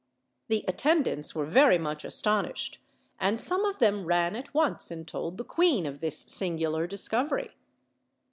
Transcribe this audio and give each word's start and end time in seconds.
The 0.47 0.65
attendants 0.67 1.35
were 1.35 1.45
very 1.45 1.77
much 1.77 2.03
aston 2.03 2.45
ished, 2.47 2.77
and 3.19 3.39
some 3.39 3.65
of 3.65 3.77
them 3.77 4.03
ran 4.05 4.35
at 4.35 4.51
once 4.51 4.89
and 4.89 5.07
told 5.07 5.37
the 5.37 5.43
queen 5.45 5.85
of 5.85 5.99
this 5.99 6.21
singular 6.21 6.87
discovery. 6.87 7.53